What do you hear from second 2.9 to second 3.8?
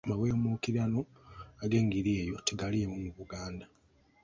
mu Buganda.